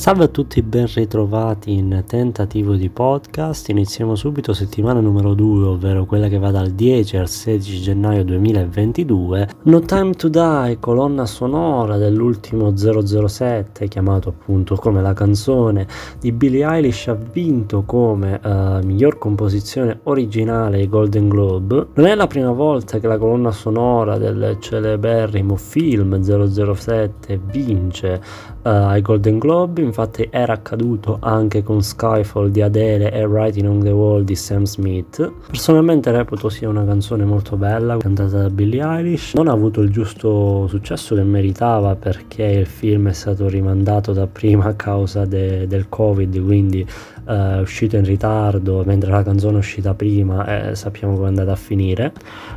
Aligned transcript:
Salve 0.00 0.24
a 0.24 0.28
tutti, 0.28 0.62
ben 0.62 0.86
ritrovati 0.86 1.74
in 1.74 2.04
tentativo 2.06 2.74
di 2.74 2.88
podcast. 2.88 3.68
Iniziamo 3.68 4.14
subito 4.14 4.54
settimana 4.54 4.98
numero 4.98 5.34
2, 5.34 5.66
ovvero 5.66 6.06
quella 6.06 6.28
che 6.28 6.38
va 6.38 6.50
dal 6.50 6.70
10 6.70 7.18
al 7.18 7.28
16 7.28 7.82
gennaio 7.82 8.24
2022. 8.24 9.48
No 9.64 9.80
Time 9.80 10.14
to 10.14 10.28
Die, 10.28 10.78
colonna 10.80 11.26
sonora 11.26 11.98
dell'ultimo 11.98 12.74
007, 12.74 13.88
chiamato 13.88 14.30
appunto 14.30 14.74
come 14.76 15.02
la 15.02 15.12
canzone 15.12 15.86
di 16.18 16.32
Billie 16.32 16.64
Eilish, 16.64 17.08
ha 17.08 17.14
vinto 17.14 17.82
come 17.82 18.40
uh, 18.42 18.82
miglior 18.82 19.18
composizione 19.18 20.00
originale 20.04 20.78
ai 20.78 20.88
Golden 20.88 21.28
Globe. 21.28 21.88
Non 21.92 22.06
è 22.06 22.14
la 22.14 22.26
prima 22.26 22.52
volta 22.52 22.98
che 22.98 23.06
la 23.06 23.18
colonna 23.18 23.50
sonora 23.50 24.16
del 24.16 24.56
celeberrimo 24.60 25.56
film 25.56 26.22
007 26.22 27.38
vince 27.44 28.58
uh, 28.62 28.68
ai 28.68 29.02
Golden 29.02 29.38
Globe 29.38 29.80
infatti 29.80 30.28
era 30.30 30.54
accaduto 30.54 31.18
anche 31.20 31.62
con 31.62 31.82
Skyfall 31.82 32.48
di 32.48 32.62
Adele 32.62 33.12
e 33.12 33.24
Writing 33.24 33.68
on 33.68 33.80
the 33.80 33.90
Wall 33.90 34.22
di 34.22 34.34
Sam 34.34 34.64
Smith. 34.64 35.32
Personalmente 35.46 36.10
reputo 36.10 36.48
sia 36.48 36.68
una 36.68 36.84
canzone 36.84 37.24
molto 37.24 37.56
bella, 37.56 37.96
cantata 37.96 38.42
da 38.42 38.50
Billie 38.50 38.82
Eilish. 38.82 39.34
Non 39.34 39.48
ha 39.48 39.52
avuto 39.52 39.80
il 39.80 39.90
giusto 39.90 40.66
successo 40.68 41.14
che 41.14 41.22
meritava 41.22 41.96
perché 41.96 42.44
il 42.44 42.66
film 42.66 43.08
è 43.08 43.12
stato 43.12 43.48
rimandato 43.48 44.12
da 44.12 44.26
prima 44.26 44.66
a 44.66 44.74
causa 44.74 45.24
de- 45.24 45.66
del 45.66 45.88
Covid, 45.88 46.42
quindi 46.44 46.86
eh, 47.26 47.60
uscito 47.60 47.96
in 47.96 48.04
ritardo, 48.04 48.82
mentre 48.84 49.10
la 49.10 49.22
canzone 49.22 49.56
è 49.56 49.58
uscita 49.58 49.94
prima 49.94 50.70
e 50.70 50.74
sappiamo 50.74 51.14
come 51.14 51.26
è 51.26 51.28
andata 51.28 51.52
a 51.52 51.56
finire. 51.56 52.12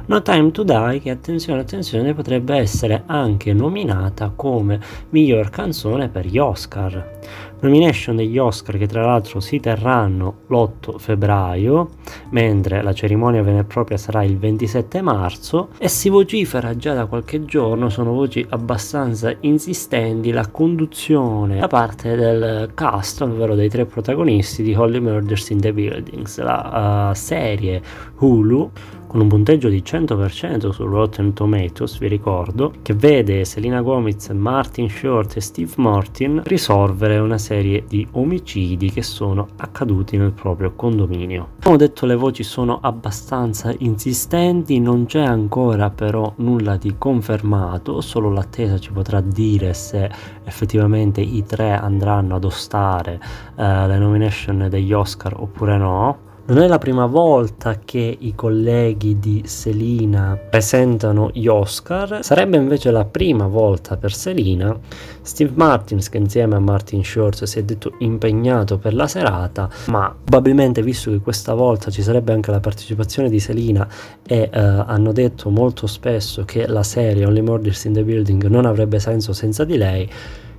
No 0.07 0.21
Time 0.21 0.51
to 0.51 0.63
Die, 0.63 0.99
che 1.01 1.09
attenzione, 1.09 1.61
attenzione, 1.61 2.13
potrebbe 2.13 2.55
essere 2.55 3.03
anche 3.05 3.53
nominata 3.53 4.31
come 4.35 4.79
miglior 5.09 5.49
canzone 5.49 6.09
per 6.09 6.25
gli 6.25 6.37
Oscar. 6.37 7.19
Nomination 7.63 8.17
degli 8.17 8.37
Oscar 8.37 8.77
che 8.77 8.87
tra 8.87 9.05
l'altro 9.05 9.39
si 9.39 9.61
terranno 9.61 10.39
l'8 10.47 10.97
febbraio, 10.97 11.91
mentre 12.31 12.81
la 12.83 12.91
cerimonia 12.91 13.41
vera 13.41 13.59
e 13.59 13.63
propria 13.63 13.95
sarà 13.95 14.21
il 14.23 14.37
27 14.37 15.01
marzo 15.01 15.69
e 15.77 15.87
si 15.87 16.09
vocifera 16.09 16.75
già 16.75 16.93
da 16.93 17.05
qualche 17.05 17.45
giorno, 17.45 17.87
sono 17.87 18.11
voci 18.11 18.45
abbastanza 18.49 19.33
insistenti, 19.39 20.31
la 20.31 20.47
conduzione 20.47 21.59
da 21.59 21.67
parte 21.67 22.17
del 22.17 22.71
cast, 22.73 23.21
ovvero 23.21 23.55
dei 23.55 23.69
tre 23.69 23.85
protagonisti 23.85 24.61
di 24.61 24.75
Holy 24.75 24.99
Murders 24.99 25.49
in 25.51 25.61
the 25.61 25.71
Buildings, 25.71 26.41
la 26.41 27.11
uh, 27.11 27.15
serie 27.15 27.81
Hulu 28.17 28.71
con 29.13 29.21
un 29.21 29.27
punteggio 29.27 29.69
di 29.69 29.83
100% 29.85 30.71
su 30.71 30.85
Rotten 30.85 31.33
Tomatoes, 31.33 31.99
vi 31.99 32.07
ricordo, 32.07 32.73
che 32.81 32.95
vede 32.95 33.45
Selena 33.45 33.81
Gomez, 33.81 34.29
Martin 34.29 34.89
Short 34.89 35.37
e 35.37 35.39
Steve 35.39 35.71
Martin 35.75 36.41
risolvere 36.45 37.19
una 37.19 37.37
serie 37.37 37.83
di 37.87 38.07
omicidi 38.13 38.89
che 38.89 39.03
sono 39.03 39.49
accaduti 39.57 40.17
nel 40.17 40.31
proprio 40.31 40.73
condominio. 40.73 41.49
Come 41.61 41.75
ho 41.75 41.77
detto 41.77 42.07
le 42.07 42.15
voci 42.15 42.41
sono 42.41 42.79
abbastanza 42.81 43.71
insistenti, 43.77 44.79
non 44.79 45.05
c'è 45.05 45.21
ancora 45.21 45.91
però 45.91 46.33
nulla 46.37 46.75
di 46.77 46.95
confermato, 46.97 48.01
solo 48.01 48.31
l'attesa 48.31 48.79
ci 48.79 48.91
potrà 48.91 49.21
dire 49.21 49.75
se 49.75 50.09
effettivamente 50.43 51.21
i 51.21 51.43
tre 51.45 51.73
andranno 51.73 52.37
ad 52.37 52.45
ostare 52.45 53.19
eh, 53.55 53.87
le 53.87 53.97
nomination 53.99 54.65
degli 54.71 54.91
Oscar 54.91 55.35
oppure 55.39 55.77
no 55.77 56.31
non 56.45 56.57
è 56.57 56.67
la 56.67 56.77
prima 56.77 57.05
volta 57.05 57.79
che 57.85 58.17
i 58.19 58.35
colleghi 58.35 59.17
di 59.17 59.43
Selina 59.45 60.37
presentano 60.37 61.29
gli 61.31 61.47
Oscar, 61.47 62.19
sarebbe 62.21 62.57
invece 62.57 62.91
la 62.91 63.05
prima 63.05 63.47
volta 63.47 63.95
per 63.95 64.13
Selina. 64.13 64.77
Steve 65.21 65.53
Martins, 65.55 66.09
che 66.09 66.17
insieme 66.17 66.55
a 66.55 66.59
Martin 66.59 67.01
Short 67.01 67.45
si 67.45 67.59
è 67.59 67.63
detto 67.63 67.93
impegnato 67.99 68.77
per 68.77 68.93
la 68.93 69.07
serata, 69.07 69.69
ma 69.87 70.13
probabilmente 70.21 70.81
visto 70.81 71.11
che 71.11 71.19
questa 71.19 71.53
volta 71.53 71.89
ci 71.89 72.01
sarebbe 72.01 72.33
anche 72.33 72.51
la 72.51 72.59
partecipazione 72.59 73.29
di 73.29 73.39
Selina 73.39 73.87
e 74.27 74.49
eh, 74.51 74.59
hanno 74.59 75.13
detto 75.13 75.49
molto 75.49 75.87
spesso 75.87 76.43
che 76.43 76.67
la 76.67 76.83
serie 76.83 77.25
Only 77.25 77.41
Murders 77.41 77.85
in 77.85 77.93
the 77.93 78.03
Building 78.03 78.47
non 78.47 78.65
avrebbe 78.65 78.99
senso 78.99 79.31
senza 79.31 79.63
di 79.63 79.77
lei, 79.77 80.09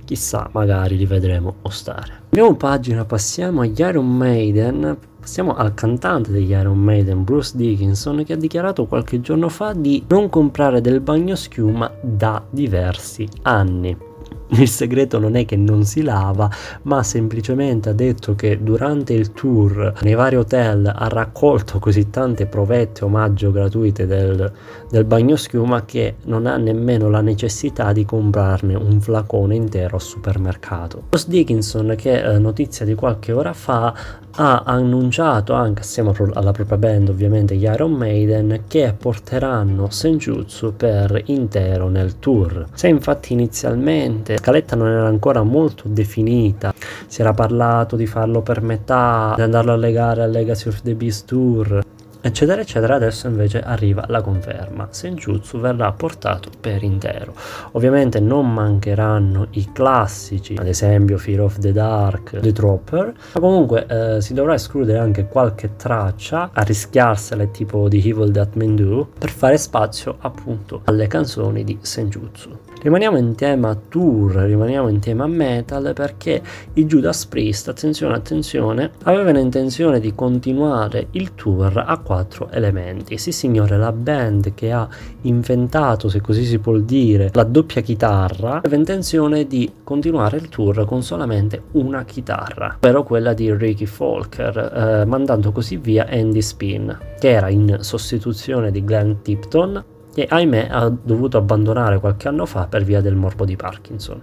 chissà, 0.03 0.49
magari 0.51 0.97
li 0.97 1.05
vedremo 1.05 1.57
ostare. 1.61 2.23
Andiamo 2.29 2.55
pagina, 2.55 3.05
passiamo 3.05 3.61
agli 3.61 3.79
Iron 3.79 4.07
Maiden 4.17 4.97
Passiamo 5.25 5.55
al 5.55 5.73
cantante 5.73 6.29
degli 6.29 6.51
Iron 6.51 6.77
Maiden, 6.77 7.23
Bruce 7.23 7.57
Dickinson, 7.57 8.23
che 8.23 8.33
ha 8.33 8.37
dichiarato 8.37 8.85
qualche 8.85 9.21
giorno 9.21 9.49
fa 9.49 9.73
di 9.73 10.05
non 10.07 10.29
comprare 10.29 10.81
del 10.81 10.99
bagno 10.99 11.33
schiuma 11.33 11.91
da 11.99 12.45
diversi 12.47 13.27
anni. 13.41 14.04
Il 14.49 14.69
segreto 14.69 15.17
non 15.17 15.35
è 15.35 15.43
che 15.43 15.55
non 15.55 15.85
si 15.85 16.03
lava, 16.03 16.49
ma 16.83 17.01
semplicemente 17.01 17.89
ha 17.89 17.93
detto 17.93 18.35
che 18.35 18.61
durante 18.61 19.13
il 19.13 19.31
tour 19.31 19.93
nei 20.01 20.13
vari 20.13 20.35
hotel 20.35 20.85
ha 20.85 21.07
raccolto 21.07 21.79
così 21.79 22.11
tante 22.11 22.45
provette 22.45 23.03
omaggio 23.03 23.51
gratuite 23.51 24.05
del, 24.05 24.51
del 24.89 25.03
bagno 25.05 25.35
schiuma 25.35 25.83
che 25.83 26.15
non 26.25 26.45
ha 26.45 26.57
nemmeno 26.57 27.09
la 27.09 27.21
necessità 27.21 27.91
di 27.91 28.05
comprarne 28.05 28.75
un 28.75 29.01
flacone 29.01 29.55
intero 29.55 29.95
al 29.95 30.01
supermercato. 30.01 31.03
Ross 31.09 31.27
Dickinson, 31.27 31.95
che 31.97 32.21
eh, 32.21 32.37
notizia 32.37 32.85
di 32.85 32.93
qualche 32.93 33.31
ora 33.31 33.53
fa, 33.53 33.93
ha 34.37 34.63
annunciato 34.65 35.53
anche 35.53 35.81
assieme 35.81 36.11
alla 36.33 36.51
propria 36.51 36.77
band 36.77 37.09
ovviamente 37.09 37.55
gli 37.55 37.63
Iron 37.63 37.93
Maiden 37.93 38.63
che 38.67 38.93
porteranno 38.97 39.89
Senjutsu 39.89 40.75
per 40.75 41.21
intero 41.27 41.87
nel 41.87 42.19
tour. 42.19 42.67
Se 42.73 42.87
infatti 42.87 43.33
inizialmente 43.33 44.34
la 44.35 44.41
scaletta 44.41 44.75
non 44.75 44.87
era 44.87 45.07
ancora 45.07 45.43
molto 45.43 45.83
definita, 45.87 46.73
si 47.07 47.21
era 47.21 47.33
parlato 47.33 47.95
di 47.95 48.05
farlo 48.05 48.41
per 48.41 48.61
metà, 48.61 49.33
di 49.35 49.41
andarlo 49.41 49.73
a 49.73 49.77
legare 49.77 50.23
al 50.23 50.31
Legacy 50.31 50.69
of 50.69 50.81
the 50.81 50.93
Beast 50.93 51.25
Tour, 51.25 51.83
eccetera 52.21 52.61
eccetera. 52.61 52.95
Adesso 52.95 53.27
invece 53.27 53.61
arriva 53.61 54.03
la 54.07 54.21
conferma. 54.21 54.87
Senjutsu 54.89 55.59
verrà 55.59 55.91
portato 55.91 56.49
per 56.59 56.83
intero. 56.83 57.33
Ovviamente 57.73 58.19
non 58.19 58.51
mancheranno 58.51 59.47
i 59.51 59.71
classici 59.71 60.55
ad 60.57 60.67
esempio 60.67 61.17
Fear 61.17 61.41
of 61.41 61.59
the 61.59 61.71
Dark 61.71 62.39
The 62.39 62.51
Dropper 62.51 63.13
ma 63.33 63.39
comunque 63.39 63.85
eh, 63.87 64.21
si 64.21 64.33
dovrà 64.33 64.55
escludere 64.55 64.97
anche 64.97 65.27
qualche 65.27 65.75
traccia 65.75 66.49
a 66.51 66.61
rischiarsele 66.63 67.51
tipo 67.51 67.87
di 67.87 68.01
Evil 68.09 68.31
That 68.31 68.55
Men 68.55 68.75
Do 68.75 69.07
per 69.17 69.29
fare 69.29 69.57
spazio 69.57 70.15
appunto 70.19 70.81
alle 70.85 71.07
canzoni 71.07 71.63
di 71.63 71.77
Senjutsu 71.81 72.64
Rimaniamo 72.85 73.17
in 73.17 73.33
tema 73.33 73.73
tour, 73.73 74.35
rimaniamo 74.35 74.89
in 74.89 74.99
tema 74.99 75.25
metal 75.25 75.93
perché 75.95 76.39
i 76.73 76.85
Judas 76.85 77.25
Priest, 77.25 77.67
attenzione 77.67 78.13
attenzione, 78.13 78.91
avevano 79.05 79.39
intenzione 79.39 79.99
di 79.99 80.13
continuare 80.13 81.07
il 81.13 81.33
tour 81.33 81.83
a 81.83 81.97
quattro 81.97 82.47
elementi. 82.51 83.17
Sì 83.17 83.31
signore, 83.31 83.77
la 83.77 83.91
band 83.91 84.53
che 84.53 84.71
ha 84.71 84.87
inventato, 85.21 86.09
se 86.09 86.21
così 86.21 86.45
si 86.45 86.59
può 86.59 86.77
dire, 86.77 87.31
la 87.33 87.43
doppia 87.43 87.81
chitarra, 87.81 88.57
aveva 88.57 88.75
intenzione 88.75 89.47
di 89.47 89.71
continuare 89.83 90.37
il 90.37 90.49
tour 90.49 90.85
con 90.85 91.01
solamente 91.01 91.63
una 91.71 92.03
chitarra, 92.03 92.75
ovvero 92.75 93.01
quella 93.01 93.33
di 93.33 93.51
Ricky 93.51 93.87
Folker, 93.87 95.01
eh, 95.01 95.05
mandando 95.05 95.51
così 95.51 95.77
via 95.77 96.05
Andy 96.07 96.43
Spin, 96.43 96.95
che 97.17 97.31
era 97.31 97.49
in 97.49 97.77
sostituzione 97.79 98.69
di 98.69 98.83
Glenn 98.83 99.13
Tipton 99.23 99.83
che 100.15 100.25
ahimè 100.29 100.69
ha 100.71 100.89
dovuto 100.89 101.35
abbandonare 101.35 101.99
qualche 101.99 102.29
anno 102.29 102.45
fa 102.45 102.67
per 102.67 102.85
via 102.85 103.01
del 103.01 103.15
morbo 103.15 103.43
di 103.43 103.57
Parkinson. 103.57 104.21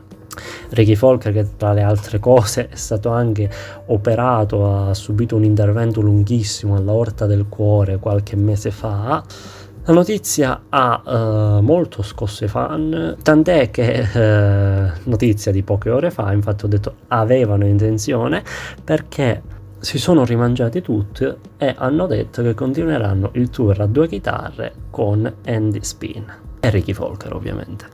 Ricky 0.71 0.95
Folker 0.95 1.35
che 1.35 1.47
tra 1.59 1.75
le 1.75 1.83
altre 1.83 2.19
cose 2.19 2.71
è 2.71 2.77
stato 2.77 3.11
anche 3.11 3.51
operato, 3.89 4.89
ha 4.89 4.95
subito 4.95 5.37
un 5.37 5.45
intervento 5.45 6.01
lunghissimo 6.01 6.77
all'orta 6.77 7.27
del 7.27 7.45
cuore 7.47 7.99
qualche 7.99 8.37
mese 8.37 8.71
fa. 8.71 9.23
La 9.85 9.93
notizia 9.93 10.63
ha 10.71 11.03
uh, 11.05 11.61
molto 11.61 12.03
scosso 12.03 12.45
i 12.45 12.49
fan, 12.49 13.17
tant'è 13.21 13.71
che 13.71 14.07
uh, 14.15 15.11
notizia 15.11 15.53
di 15.53 15.63
poche 15.63 15.91
ore 15.91 16.11
fa, 16.11 16.33
infatti 16.33 16.65
ho 16.65 16.69
detto 16.69 16.95
avevano 17.09 17.67
intenzione 17.67 18.43
perché 18.83 19.43
si 19.83 19.99
sono 19.99 20.25
rimangiati 20.25 20.81
tutti 20.81 21.29
e 21.59 21.75
hanno 21.77 22.07
detto 22.07 22.41
che 22.41 22.55
continueranno 22.55 23.31
il 23.33 23.51
tour 23.51 23.81
a 23.81 23.87
due 23.87 24.07
chitarre 24.07 24.73
con 24.91 25.31
Andy 25.45 25.83
Spin 25.83 26.25
e 26.61 26.71
Ricky 26.71 26.93
Folker 26.93 27.35
ovviamente. 27.35 27.87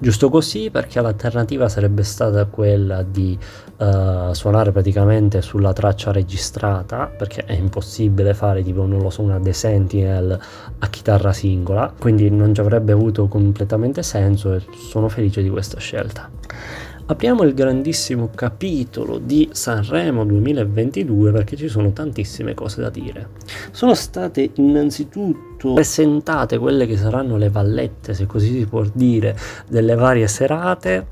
Giusto 0.00 0.30
così 0.30 0.70
perché 0.70 1.00
l'alternativa 1.00 1.68
sarebbe 1.68 2.02
stata 2.02 2.44
quella 2.46 3.02
di 3.02 3.38
uh, 3.76 4.32
suonare 4.32 4.72
praticamente 4.72 5.40
sulla 5.40 5.72
traccia 5.72 6.10
registrata 6.10 7.06
perché 7.06 7.44
è 7.44 7.52
impossibile 7.52 8.34
fare 8.34 8.64
tipo 8.64 8.84
non 8.84 9.00
lo 9.00 9.10
so 9.10 9.22
una 9.22 9.38
The 9.38 9.52
Sentinel 9.52 10.38
a 10.78 10.88
chitarra 10.88 11.32
singola 11.32 11.92
quindi 11.96 12.30
non 12.30 12.52
ci 12.52 12.60
avrebbe 12.60 12.90
avuto 12.90 13.28
completamente 13.28 14.02
senso 14.02 14.54
e 14.54 14.62
sono 14.72 15.08
felice 15.08 15.40
di 15.40 15.50
questa 15.50 15.78
scelta. 15.78 16.28
Apriamo 17.10 17.42
il 17.44 17.54
grandissimo 17.54 18.28
capitolo 18.34 19.16
di 19.16 19.48
Sanremo 19.50 20.26
2022 20.26 21.32
perché 21.32 21.56
ci 21.56 21.66
sono 21.66 21.90
tantissime 21.90 22.52
cose 22.52 22.82
da 22.82 22.90
dire. 22.90 23.30
Sono 23.70 23.94
state 23.94 24.50
innanzitutto 24.56 25.47
presentate 25.58 26.58
quelle 26.58 26.86
che 26.86 26.96
saranno 26.96 27.36
le 27.36 27.50
vallette, 27.50 28.14
se 28.14 28.26
così 28.26 28.52
si 28.58 28.66
può 28.66 28.84
dire, 28.92 29.36
delle 29.68 29.94
varie 29.94 30.28
serate 30.28 31.06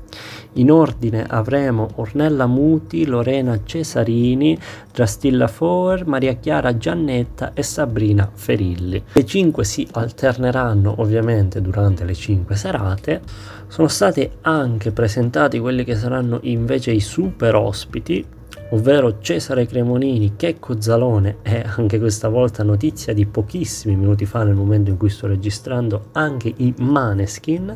in 0.53 0.71
ordine 0.71 1.23
avremo 1.27 1.87
Ornella 1.95 2.47
Muti, 2.47 3.05
Lorena 3.05 3.59
Cesarini, 3.63 4.57
Giastilla 4.91 5.47
Foer, 5.47 6.07
Maria 6.07 6.33
Chiara 6.33 6.77
Giannetta 6.77 7.53
e 7.53 7.61
Sabrina 7.61 8.29
Ferilli. 8.33 9.03
Le 9.13 9.25
cinque 9.25 9.63
si 9.63 9.87
alterneranno 9.91 10.95
ovviamente 10.97 11.61
durante 11.61 12.05
le 12.05 12.15
cinque 12.15 12.55
serate. 12.55 13.21
Sono 13.67 13.87
stati 13.87 14.27
anche 14.41 14.91
presentati 14.91 15.59
quelli 15.59 15.83
che 15.83 15.95
saranno 15.95 16.39
invece 16.43 16.91
i 16.91 17.01
super 17.01 17.53
ospiti 17.53 18.25
ovvero 18.69 19.19
Cesare 19.19 19.65
Cremonini, 19.65 20.33
Checco 20.35 20.81
Zalone 20.81 21.37
e 21.41 21.63
anche 21.75 21.99
questa 21.99 22.29
volta 22.29 22.63
notizia 22.63 23.13
di 23.13 23.25
pochissimi 23.25 23.95
minuti 23.95 24.25
fa 24.25 24.43
nel 24.43 24.55
momento 24.55 24.89
in 24.89 24.97
cui 24.97 25.09
sto 25.09 25.27
registrando 25.27 26.07
anche 26.13 26.53
i 26.55 26.73
Maneskin 26.77 27.73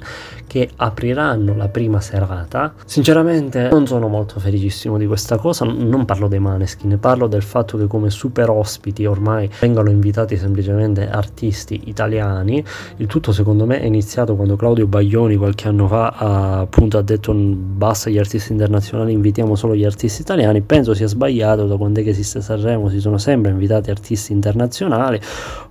che 0.48 0.70
apriranno 0.76 1.56
la 1.56 1.68
prima 1.70 2.02
serata. 2.02 2.74
Sinceramente 2.86 3.70
non 3.70 3.88
sono 3.88 4.08
molto 4.08 4.40
felicissimo 4.40 4.98
di 4.98 5.06
questa 5.08 5.38
cosa, 5.38 5.66
non 5.66 6.06
parlo 6.06 6.28
dei 6.28 6.40
Maneskin, 6.40 6.98
parlo 7.00 7.28
del 7.28 7.44
fatto 7.44 7.78
che 7.78 7.88
come 7.88 8.10
super 8.10 8.50
ospiti 8.50 9.06
ormai 9.06 9.50
vengono 9.60 9.90
invitati 9.90 10.36
semplicemente 10.38 11.10
artisti 11.10 11.84
italiani. 11.86 12.64
Il 12.98 13.08
tutto 13.08 13.32
secondo 13.32 13.66
me 13.66 13.80
è 13.80 13.86
iniziato 13.86 14.36
quando 14.36 14.56
Claudio 14.56 14.88
Baglioni 14.88 15.36
qualche 15.36 15.68
anno 15.68 15.88
fa 15.88 16.10
ha, 16.10 16.60
appunto 16.60 16.98
ha 16.98 17.02
detto 17.02 17.34
basta 17.34 18.10
gli 18.10 18.18
artisti 18.18 18.52
internazionali, 18.52 19.14
invitiamo 19.14 19.56
solo 19.56 19.76
gli 19.76 19.86
artisti 19.86 20.22
italiani. 20.22 20.62
Penso 20.62 20.81
penso 20.82 20.96
sia 20.96 21.08
sbagliato, 21.08 21.68
da 21.68 21.78
quando 21.78 22.00
esiste 22.00 22.42
Sanremo 22.42 22.90
si 22.90 23.00
sono 23.00 23.20
sempre 23.20 23.52
invitati 23.52 23.92
artisti 23.92 24.34
internazionali, 24.34 25.20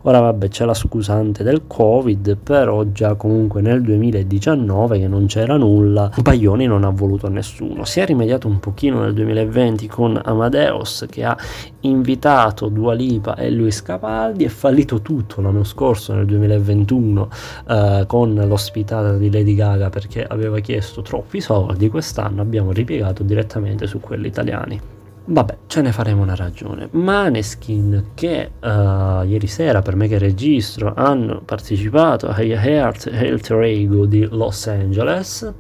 ora 0.02 0.20
vabbè 0.20 0.48
c'è 0.48 0.64
la 0.64 0.74
scusante 0.74 1.42
del 1.42 1.62
Covid, 1.66 2.36
però 2.36 2.84
già 2.92 3.14
comunque 3.14 3.60
nel 3.60 3.82
2019 3.82 5.00
che 5.00 5.08
non 5.08 5.26
c'era 5.26 5.56
nulla, 5.56 6.10
Baglioni 6.22 6.66
non 6.66 6.84
ha 6.84 6.90
voluto 6.90 7.28
nessuno, 7.28 7.84
si 7.84 7.98
è 7.98 8.06
rimediato 8.06 8.46
un 8.46 8.60
pochino 8.60 9.00
nel 9.00 9.12
2020 9.14 9.88
con 9.88 10.20
Amadeus 10.22 11.06
che 11.10 11.24
ha 11.24 11.36
invitato 11.80 12.68
Dua 12.68 12.94
Lipa 12.94 13.34
e 13.34 13.50
Luis 13.50 13.82
Capaldi, 13.82 14.44
è 14.44 14.48
fallito 14.48 15.00
tutto 15.00 15.40
l'anno 15.40 15.64
scorso 15.64 16.14
nel 16.14 16.26
2021 16.26 17.28
eh, 17.68 18.04
con 18.06 18.34
l'ospitata 18.34 19.16
di 19.16 19.28
Lady 19.28 19.54
Gaga 19.56 19.90
perché 19.90 20.24
aveva 20.24 20.60
chiesto 20.60 21.02
troppi 21.02 21.40
soldi, 21.40 21.88
quest'anno 21.88 22.40
abbiamo 22.42 22.70
ripiegato 22.70 23.24
direttamente 23.24 23.88
su 23.88 23.98
quelli 23.98 24.28
italiani. 24.28 24.98
Vabbè, 25.32 25.58
ce 25.68 25.80
ne 25.80 25.92
faremo 25.92 26.22
una 26.22 26.34
ragione. 26.34 26.88
Maneskin, 26.90 28.06
che 28.14 28.50
uh, 28.60 29.22
ieri 29.24 29.46
sera, 29.46 29.80
per 29.80 29.94
me 29.94 30.08
che 30.08 30.18
registro, 30.18 30.92
hanno 30.96 31.40
partecipato 31.44 32.26
ai 32.26 32.50
Heart 32.50 33.10
Alter 33.12 33.62
Ego 33.62 34.06
di 34.06 34.26
Los 34.28 34.66
Angeles 34.66 35.52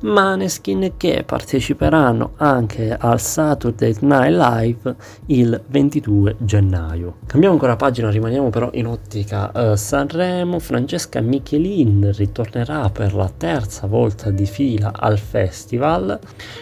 Maneskin 0.00 0.92
che 0.96 1.22
parteciperanno 1.24 2.32
anche 2.36 2.96
al 2.96 3.20
Saturday 3.20 3.94
Night 4.00 4.36
Live 4.36 4.96
il 5.26 5.60
22 5.66 6.36
gennaio. 6.38 7.16
Cambiamo 7.26 7.54
ancora 7.54 7.76
pagina, 7.76 8.10
rimaniamo 8.10 8.50
però 8.50 8.70
in 8.72 8.86
ottica 8.86 9.50
uh, 9.52 9.74
Sanremo. 9.76 10.58
Francesca 10.58 11.20
Michelin 11.20 12.10
ritornerà 12.14 12.88
per 12.90 13.14
la 13.14 13.30
terza 13.36 13.86
volta 13.86 14.30
di 14.30 14.46
fila 14.46 14.92
al 14.96 15.18
festival. 15.18 16.18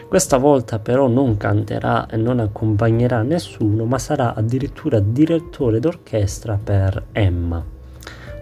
Questa 0.09 0.37
volta 0.37 0.79
però 0.79 1.07
non 1.07 1.37
canterà 1.37 2.07
e 2.07 2.17
non 2.17 2.41
accompagnerà 2.41 3.23
nessuno, 3.23 3.85
ma 3.85 3.99
sarà 3.99 4.35
addirittura 4.35 5.01
direttore 5.01 5.81
d'orchestra 5.81 6.59
per 6.63 7.07
Emma. 7.13 7.77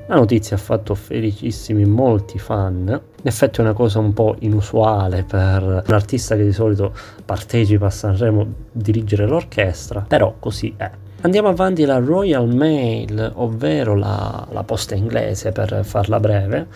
La 0.08 0.14
notizia 0.14 0.54
ha 0.54 0.60
fatto 0.60 0.94
felicissimi 0.94 1.84
molti 1.84 2.38
fan. 2.38 3.00
In 3.26 3.32
effetti 3.32 3.58
è 3.58 3.62
una 3.62 3.72
cosa 3.72 3.98
un 3.98 4.12
po' 4.12 4.36
inusuale 4.38 5.24
per 5.24 5.82
un 5.84 5.94
artista 5.94 6.36
che 6.36 6.44
di 6.44 6.52
solito 6.52 6.94
partecipa 7.24 7.86
a 7.86 7.90
Sanremo 7.90 8.46
dirigere 8.70 9.26
l'orchestra, 9.26 10.04
però 10.06 10.36
così 10.38 10.72
è. 10.76 10.88
Andiamo 11.22 11.48
avanti 11.48 11.84
la 11.84 11.98
Royal 11.98 12.46
Mail, 12.46 13.32
ovvero 13.34 13.96
la, 13.96 14.46
la 14.48 14.62
posta 14.62 14.94
inglese 14.94 15.50
per 15.50 15.80
farla 15.82 16.20
breve, 16.20 16.68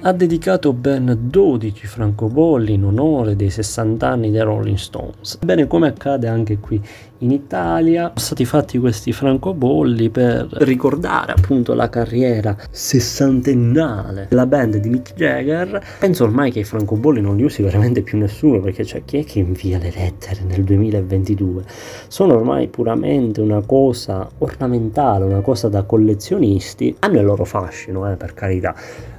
ha 0.00 0.12
dedicato 0.12 0.72
ben 0.72 1.16
12 1.20 1.86
francobolli 1.86 2.74
in 2.74 2.84
onore 2.84 3.36
dei 3.36 3.50
60 3.50 4.06
anni 4.06 4.30
dei 4.30 4.42
Rolling 4.42 4.76
Stones. 4.76 5.38
Ebbene, 5.40 5.66
come 5.66 5.88
accade 5.88 6.28
anche 6.28 6.58
qui 6.58 6.80
in 7.18 7.30
Italia, 7.30 8.02
sono 8.08 8.18
stati 8.18 8.44
fatti 8.44 8.78
questi 8.78 9.12
francobolli 9.12 10.10
per 10.10 10.46
ricordare 10.50 11.32
appunto 11.32 11.72
la 11.72 11.88
carriera 11.88 12.56
sessantennale 12.70 14.26
della 14.28 14.46
band 14.46 14.76
di 14.76 14.88
Mick 14.90 15.14
Jagger. 15.14 15.82
Penso 15.98 16.24
ormai 16.24 16.50
che 16.50 16.60
i 16.60 16.64
francobolli 16.64 17.20
non 17.20 17.36
li 17.36 17.44
usi 17.44 17.62
veramente 17.62 18.02
più 18.02 18.18
nessuno, 18.18 18.60
perché 18.60 18.84
c'è 18.84 19.04
chi 19.04 19.18
è 19.18 19.24
che 19.24 19.38
invia 19.38 19.78
le 19.78 19.92
lettere 19.94 20.42
nel 20.44 20.64
2022? 20.64 21.64
Sono 22.08 22.34
ormai 22.34 22.68
puramente 22.68 23.40
una 23.40 23.62
cosa 23.62 24.28
ornamentale, 24.38 25.24
una 25.24 25.40
cosa 25.40 25.68
da 25.68 25.84
collezionisti. 25.84 26.94
Hanno 26.98 27.18
il 27.20 27.24
loro 27.24 27.44
fascino, 27.44 28.10
eh, 28.10 28.16
per 28.16 28.34
carità 28.34 28.74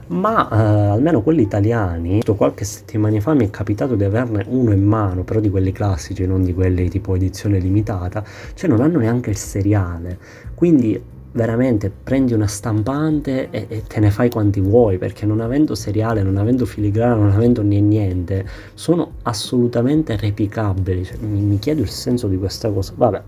ma 0.07 0.49
eh, 0.49 0.55
almeno 0.91 1.21
quelli 1.21 1.41
italiani, 1.41 2.21
qualche 2.35 2.65
settimana 2.65 3.19
fa 3.19 3.33
mi 3.33 3.45
è 3.45 3.49
capitato 3.49 3.95
di 3.95 4.03
averne 4.03 4.45
uno 4.47 4.71
in 4.71 4.83
mano, 4.83 5.23
però 5.23 5.39
di 5.39 5.49
quelli 5.49 5.71
classici, 5.71 6.25
non 6.25 6.43
di 6.43 6.53
quelli 6.53 6.89
tipo 6.89 7.15
edizione 7.15 7.59
limitata, 7.59 8.23
cioè 8.53 8.69
non 8.69 8.81
hanno 8.81 8.99
neanche 8.99 9.29
il 9.29 9.37
seriale, 9.37 10.17
quindi 10.53 11.13
veramente 11.35 11.91
prendi 11.91 12.33
una 12.33 12.47
stampante 12.47 13.49
e, 13.49 13.65
e, 13.67 13.83
te 13.85 13.99
ne 13.99 14.09
fai 14.09 14.29
quanti 14.29 14.61
vuoi 14.61 14.97
perché 14.97 15.25
non 15.25 15.41
avendo 15.41 15.75
seriale, 15.75 16.23
non 16.23 16.37
avendo 16.37 16.65
filigrana, 16.65 17.15
non 17.15 17.31
avendo 17.31 17.61
niente, 17.61 18.45
sono 18.73 19.15
assolutamente 19.23 20.15
replicabili. 20.15 21.03
Cioè, 21.03 21.17
mi, 21.17 21.41
mi, 21.41 21.59
chiedo 21.59 21.81
il 21.81 21.89
senso 21.89 22.27
di 22.27 22.37
questa 22.37 22.69
cosa. 22.71 22.93
Vabbè, 22.95 23.21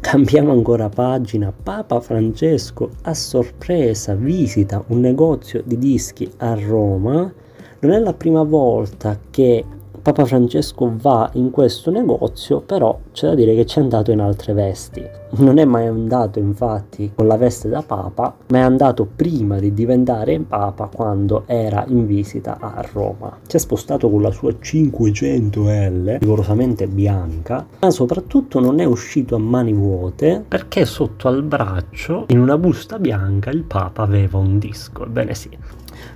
Cambiamo 0.00 0.50
ancora 0.52 0.88
pagina. 0.88 1.52
Papa 1.52 2.00
Francesco 2.00 2.90
a 3.02 3.14
sorpresa 3.14 4.14
visita 4.14 4.82
un 4.88 5.00
negozio 5.00 5.62
di 5.64 5.78
dischi 5.78 6.28
a 6.38 6.54
Roma. 6.54 7.32
Non 7.80 7.92
è 7.92 7.98
la 7.98 8.14
prima 8.14 8.42
volta 8.42 9.18
che 9.30 9.64
Papa 10.02 10.24
Francesco 10.24 10.90
va 10.96 11.28
in 11.34 11.50
questo 11.50 11.90
negozio, 11.90 12.60
però 12.60 12.98
c'è 13.12 13.28
da 13.28 13.34
dire 13.34 13.54
che 13.54 13.66
ci 13.66 13.78
è 13.78 13.82
andato 13.82 14.10
in 14.10 14.20
altre 14.20 14.54
vesti. 14.54 15.04
Non 15.32 15.58
è 15.58 15.64
mai 15.66 15.86
andato 15.86 16.38
infatti 16.38 17.12
con 17.14 17.26
la 17.26 17.36
veste 17.36 17.68
da 17.68 17.82
Papa, 17.82 18.34
ma 18.48 18.58
è 18.58 18.62
andato 18.62 19.06
prima 19.14 19.58
di 19.58 19.74
diventare 19.74 20.40
Papa 20.40 20.88
quando 20.92 21.44
era 21.46 21.84
in 21.88 22.06
visita 22.06 22.56
a 22.58 22.82
Roma. 22.92 23.38
Si 23.46 23.56
è 23.56 23.58
spostato 23.60 24.08
con 24.08 24.22
la 24.22 24.30
sua 24.30 24.52
500L, 24.52 26.18
rigorosamente 26.18 26.86
bianca, 26.86 27.66
ma 27.78 27.90
soprattutto 27.90 28.58
non 28.58 28.80
è 28.80 28.84
uscito 28.84 29.36
a 29.36 29.38
mani 29.38 29.74
vuote 29.74 30.42
perché 30.48 30.86
sotto 30.86 31.28
al 31.28 31.42
braccio, 31.42 32.24
in 32.28 32.40
una 32.40 32.56
busta 32.56 32.98
bianca, 32.98 33.50
il 33.50 33.64
Papa 33.64 34.02
aveva 34.02 34.38
un 34.38 34.58
disco. 34.58 35.04
Ebbene 35.04 35.34
sì, 35.34 35.50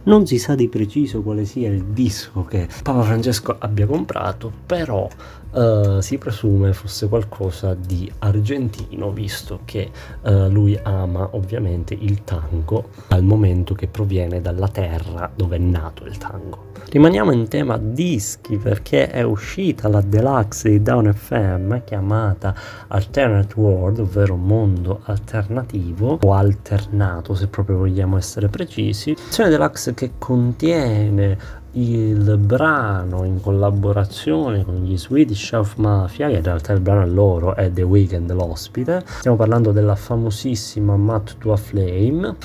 non 0.04 0.26
si 0.26 0.38
sa 0.38 0.54
di 0.54 0.68
preciso 0.68 1.22
quale 1.22 1.44
sia 1.44 1.68
il 1.68 1.84
disco 1.84 2.44
che 2.44 2.68
Papa 2.82 3.02
Francesco 3.02 3.56
abbia 3.58 3.86
comprato, 3.86 4.52
però 4.66 5.08
uh, 5.54 6.00
si 6.00 6.18
presume 6.18 6.72
fosse 6.72 7.08
qualcosa 7.08 7.74
di 7.74 8.10
argentino, 8.18 9.10
visto 9.10 9.60
che 9.64 9.90
uh, 10.22 10.48
lui 10.48 10.78
ama 10.82 11.28
ovviamente 11.32 11.94
il 11.94 12.24
tango 12.24 12.90
al 13.08 13.22
momento 13.22 13.74
che 13.74 13.86
proviene 13.86 14.40
dalla 14.40 14.68
terra 14.68 15.30
dove 15.34 15.56
è 15.56 15.58
nato 15.58 16.04
il 16.04 16.18
tango. 16.18 16.72
Rimaniamo 16.90 17.32
in 17.32 17.48
tema 17.48 17.76
dischi 17.76 18.56
perché 18.56 19.08
è 19.08 19.22
uscita 19.22 19.88
la 19.88 20.00
deluxe 20.00 20.70
di 20.70 20.82
Down 20.82 21.12
FM 21.12 21.82
chiamata 21.84 22.54
Alternate 22.88 23.54
World, 23.56 23.98
ovvero 24.00 24.36
mondo 24.36 25.00
alternativo 25.04 26.18
o 26.22 26.34
alternato 26.34 27.34
se 27.34 27.48
proprio 27.48 27.78
vogliamo 27.78 28.16
essere 28.16 28.48
precisi. 28.48 29.10
Edizione 29.10 29.50
deluxe 29.50 29.94
che 29.94 30.12
contiene 30.18 31.62
il 31.74 32.36
brano 32.38 33.24
in 33.24 33.40
collaborazione 33.40 34.64
con 34.64 34.76
gli 34.76 34.96
Swedish 34.96 35.52
of 35.52 35.76
Mafia, 35.76 36.28
che 36.28 36.36
in 36.36 36.42
realtà 36.42 36.72
il 36.72 36.80
brano 36.80 37.02
è 37.02 37.06
loro, 37.06 37.54
è 37.54 37.72
The 37.72 37.82
Weeknd 37.82 38.30
l'ospite. 38.32 39.02
Stiamo 39.18 39.36
parlando 39.36 39.72
della 39.72 39.96
famosissima 39.96 40.96
Matt 40.96 41.36
to 41.38 41.52
a 41.52 41.56
Flame. 41.56 42.36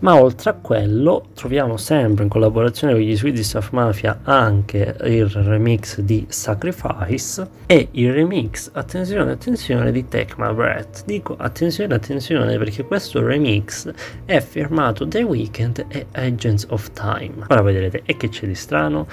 Ma 0.00 0.20
oltre 0.20 0.50
a 0.50 0.54
quello 0.54 1.26
troviamo 1.34 1.76
sempre 1.76 2.24
in 2.24 2.30
collaborazione 2.30 2.92
con 2.92 3.02
gli 3.02 3.16
Swedish 3.16 3.54
of 3.54 3.70
Mafia 3.70 4.20
anche 4.24 4.96
il 5.04 5.28
remix 5.28 6.00
di 6.00 6.26
Sacrifice 6.28 7.48
e 7.66 7.88
il 7.92 8.12
remix, 8.12 8.70
attenzione 8.72 9.32
attenzione, 9.32 9.90
di 9.90 10.06
Take 10.06 10.34
Breath. 10.36 11.04
Dico 11.04 11.34
attenzione 11.38 11.94
attenzione 11.94 12.58
perché 12.58 12.84
questo 12.84 13.24
remix 13.24 13.90
è 14.24 14.40
firmato 14.40 15.06
The 15.06 15.22
Weeknd 15.22 15.86
e 15.88 16.06
Agents 16.12 16.66
of 16.70 16.90
Time. 16.92 17.44
Ora 17.48 17.62
vedrete, 17.62 18.02
e 18.04 18.16
che 18.16 18.28
c'è 18.28 18.46
di 18.46 18.54
strano? 18.54 19.06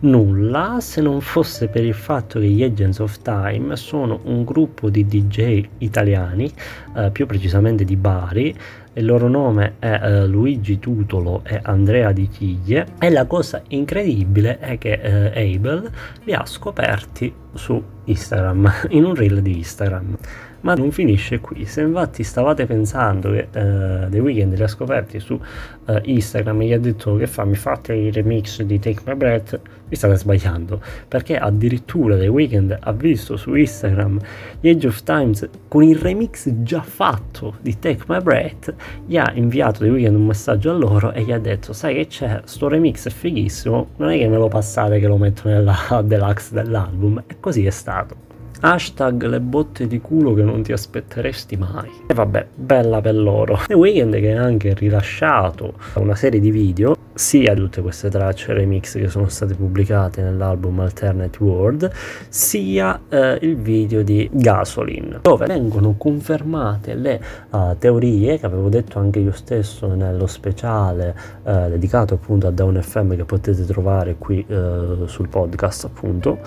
Nulla 0.00 0.78
se 0.80 1.00
non 1.00 1.20
fosse 1.20 1.66
per 1.66 1.84
il 1.84 1.94
fatto 1.94 2.38
che 2.38 2.46
gli 2.46 2.62
Agents 2.62 3.00
of 3.00 3.20
Time 3.20 3.74
sono 3.74 4.20
un 4.24 4.44
gruppo 4.44 4.90
di 4.90 5.04
DJ 5.04 5.66
italiani, 5.78 6.52
eh, 6.98 7.10
più 7.10 7.26
precisamente 7.26 7.84
di 7.84 7.96
Bari, 7.96 8.54
il 8.94 9.04
loro 9.04 9.28
nome 9.28 9.74
è 9.78 10.00
eh, 10.02 10.26
Luigi 10.26 10.80
Tutolo 10.80 11.42
e 11.44 11.60
Andrea 11.62 12.10
Di 12.10 12.26
Chiglie 12.28 12.86
e 12.98 13.10
la 13.10 13.26
cosa 13.26 13.62
incredibile 13.68 14.58
è 14.58 14.78
che 14.78 14.92
eh, 15.00 15.54
Abel 15.54 15.88
li 16.24 16.32
ha 16.32 16.44
scoperti 16.44 17.32
su 17.54 17.80
Instagram, 18.04 18.72
in 18.90 19.04
un 19.04 19.14
reel 19.14 19.40
di 19.40 19.58
Instagram. 19.58 20.16
Ma 20.60 20.74
non 20.74 20.90
finisce 20.90 21.38
qui, 21.38 21.66
se 21.66 21.82
infatti 21.82 22.24
stavate 22.24 22.66
pensando 22.66 23.30
che 23.30 23.46
uh, 23.46 24.08
The 24.08 24.18
Weeknd 24.18 24.56
li 24.56 24.62
ha 24.62 24.66
scoperti 24.66 25.20
su 25.20 25.34
uh, 25.34 26.00
Instagram 26.02 26.62
e 26.62 26.66
gli 26.66 26.72
ha 26.72 26.80
detto 26.80 27.14
che 27.14 27.28
fa, 27.28 27.44
mi 27.44 27.54
fate 27.54 27.94
il 27.94 28.12
remix 28.12 28.62
di 28.62 28.80
Take 28.80 29.02
My 29.06 29.14
Breath, 29.14 29.60
vi 29.88 29.94
state 29.94 30.16
sbagliando, 30.16 30.80
perché 31.06 31.38
addirittura 31.38 32.16
The 32.16 32.26
Weeknd 32.26 32.76
ha 32.80 32.92
visto 32.92 33.36
su 33.36 33.54
Instagram 33.54 34.18
gli 34.60 34.68
Age 34.68 34.88
of 34.88 35.02
Times 35.04 35.48
con 35.68 35.84
il 35.84 35.96
remix 35.96 36.50
già 36.62 36.82
fatto 36.82 37.54
di 37.60 37.78
Take 37.78 38.04
My 38.08 38.20
Breath, 38.20 38.74
gli 39.06 39.16
ha 39.16 39.30
inviato 39.34 39.84
The 39.84 39.90
Weeknd 39.90 40.16
un 40.16 40.26
messaggio 40.26 40.70
a 40.70 40.74
loro 40.74 41.12
e 41.12 41.22
gli 41.22 41.30
ha 41.30 41.38
detto, 41.38 41.72
sai 41.72 41.94
che 41.94 42.06
c'è, 42.08 42.40
sto 42.44 42.66
remix 42.66 43.06
è 43.06 43.10
fighissimo, 43.10 43.90
non 43.98 44.10
è 44.10 44.18
che 44.18 44.26
me 44.26 44.36
lo 44.36 44.48
passate 44.48 44.98
che 44.98 45.06
lo 45.06 45.16
metto 45.16 45.48
nella 45.48 46.02
deluxe 46.04 46.52
dell'album, 46.52 47.22
e 47.28 47.36
così 47.38 47.64
è 47.64 47.70
stato. 47.70 48.27
Hashtag 48.60 49.24
le 49.26 49.40
botte 49.40 49.86
di 49.86 50.00
culo 50.00 50.34
che 50.34 50.42
non 50.42 50.62
ti 50.62 50.72
aspetteresti 50.72 51.56
mai. 51.56 51.90
E 52.06 52.14
vabbè, 52.14 52.46
bella 52.54 53.00
per 53.00 53.14
loro. 53.14 53.60
The 53.66 53.74
Weeknd 53.74 54.18
che 54.18 54.36
ha 54.36 54.42
anche 54.42 54.74
rilasciato 54.74 55.74
una 55.94 56.14
serie 56.14 56.40
di 56.40 56.50
video 56.50 56.96
sia 57.18 57.52
tutte 57.52 57.82
queste 57.82 58.08
tracce 58.10 58.52
remix 58.52 58.92
che 58.96 59.08
sono 59.08 59.28
state 59.28 59.54
pubblicate 59.54 60.22
nell'album 60.22 60.78
Alternate 60.78 61.42
World, 61.42 61.90
sia 62.28 63.00
eh, 63.08 63.38
il 63.42 63.56
video 63.56 64.02
di 64.02 64.30
Gasoline, 64.32 65.18
dove 65.22 65.46
vengono 65.46 65.96
confermate 65.98 66.94
le 66.94 67.20
uh, 67.50 67.76
teorie 67.76 68.38
che 68.38 68.46
avevo 68.46 68.68
detto 68.68 69.00
anche 69.00 69.18
io 69.18 69.32
stesso 69.32 69.92
nello 69.94 70.28
speciale 70.28 71.16
uh, 71.42 71.68
dedicato 71.68 72.14
appunto 72.14 72.46
a 72.46 72.50
Down 72.52 72.80
FM 72.80 73.16
che 73.16 73.24
potete 73.24 73.64
trovare 73.64 74.14
qui 74.16 74.44
uh, 74.48 75.06
sul 75.06 75.28
podcast 75.28 75.86
appunto. 75.86 76.38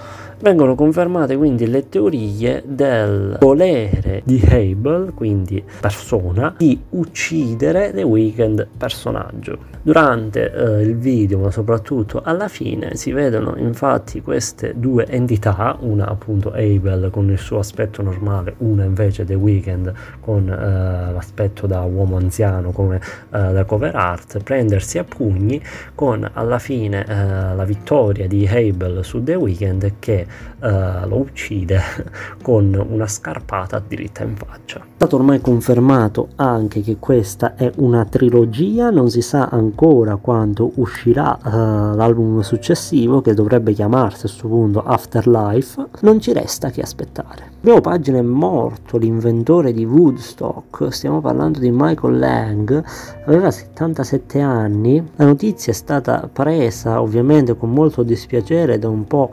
Vengono 0.41 0.73
confermate 0.73 1.37
quindi 1.37 1.67
le 1.67 1.87
teorie 1.87 2.63
del 2.65 3.37
volere 3.39 4.23
di 4.25 4.41
Hable, 4.43 5.11
quindi 5.13 5.63
persona, 5.79 6.55
di 6.57 6.81
uccidere 6.89 7.91
The 7.93 8.01
Weeknd 8.01 8.67
personaggio. 8.75 9.69
Durante 9.83 10.51
eh, 10.51 10.81
il 10.81 10.97
video, 10.97 11.37
ma 11.37 11.51
soprattutto 11.51 12.21
alla 12.23 12.47
fine, 12.47 12.95
si 12.95 13.11
vedono 13.11 13.55
infatti 13.57 14.21
queste 14.21 14.73
due 14.75 15.05
entità, 15.05 15.77
una 15.79 16.07
appunto 16.07 16.51
Abel 16.51 17.09
con 17.11 17.29
il 17.29 17.37
suo 17.37 17.59
aspetto 17.59 18.01
normale, 18.01 18.55
una 18.59 18.83
invece 18.83 19.23
The 19.25 19.35
Weeknd 19.35 19.93
con 20.21 20.49
eh, 20.49 21.11
l'aspetto 21.11 21.67
da 21.67 21.81
uomo 21.81 22.17
anziano 22.17 22.71
come 22.71 22.95
eh, 22.95 22.99
da 23.29 23.63
cover 23.65 23.95
art, 23.95 24.41
prendersi 24.41 24.97
a 24.97 25.03
pugni 25.03 25.61
con 25.93 26.27
alla 26.33 26.57
fine 26.57 27.05
eh, 27.07 27.55
la 27.55 27.63
vittoria 27.63 28.27
di 28.27 28.47
Abel 28.47 29.05
su 29.05 29.23
The 29.23 29.35
Weeknd 29.35 29.93
che 29.99 30.29
eh, 30.61 31.07
lo 31.07 31.17
uccide 31.17 31.81
con 32.41 32.73
una 32.89 33.07
scarpata 33.07 33.81
diritta 33.85 34.23
in 34.23 34.35
faccia. 34.35 34.79
È 34.79 34.83
stato 34.95 35.15
ormai 35.15 35.41
confermato 35.41 36.29
anche 36.35 36.81
che 36.81 36.97
questa 36.99 37.55
è 37.55 37.71
una 37.77 38.05
trilogia, 38.05 38.89
non 38.89 39.09
si 39.09 39.21
sa 39.21 39.49
ancora 39.51 40.17
quando 40.17 40.71
uscirà 40.75 41.37
uh, 41.41 41.95
l'album 41.95 42.41
successivo 42.41 43.21
che 43.21 43.33
dovrebbe 43.33 43.73
chiamarsi 43.73 44.17
a 44.17 44.29
questo 44.29 44.47
punto 44.47 44.83
Afterlife, 44.83 45.87
non 46.01 46.19
ci 46.19 46.33
resta 46.33 46.69
che 46.69 46.81
aspettare. 46.81 47.49
Primo 47.61 47.81
pagina 47.81 48.17
è 48.17 48.23
morto 48.23 48.97
l'inventore 48.97 49.71
di 49.71 49.85
Woodstock, 49.85 50.91
stiamo 50.91 51.21
parlando 51.21 51.59
di 51.59 51.69
Michael 51.71 52.17
Lang, 52.17 52.83
aveva 53.25 53.51
77 53.51 54.39
anni, 54.39 55.03
la 55.15 55.25
notizia 55.25 55.71
è 55.71 55.75
stata 55.75 56.27
presa 56.31 57.01
ovviamente 57.01 57.55
con 57.55 57.71
molto 57.71 58.03
dispiacere 58.03 58.79
da 58.79 58.89
un 58.89 59.05
po' 59.05 59.29